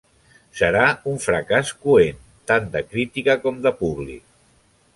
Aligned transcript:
Serà 0.59 0.85
un 1.11 1.19
fracàs 1.25 1.69
coent, 1.83 2.23
tant 2.53 2.73
de 2.77 2.83
crítica 2.95 3.39
com 3.45 3.61
de 3.67 3.77
públic. 3.83 4.25